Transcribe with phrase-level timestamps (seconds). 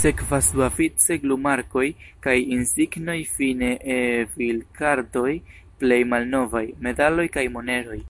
[0.00, 1.84] Sekvas duavice glumarkoj
[2.26, 5.28] kaj insignoj, fine E-bildkartoj
[5.82, 8.02] plej malnovaj, medaloj kaj moneroj.